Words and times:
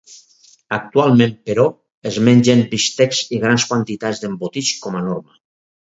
Actualment 0.77 1.35
però 1.51 1.67
es 2.13 2.17
mengen 2.29 2.65
bistecs 2.73 3.23
i 3.39 3.43
grans 3.47 3.71
quantitats 3.71 4.27
d'embotits 4.27 4.77
com 4.87 5.03
a 5.03 5.09
norma. 5.11 5.43